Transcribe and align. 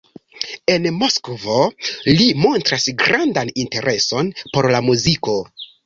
En 0.75 0.87
Moskvo 1.01 1.59
li 2.21 2.27
montras 2.47 2.89
grandan 3.05 3.55
intereson 3.67 4.35
por 4.53 4.73
la 4.79 4.85
muziko. 4.93 5.43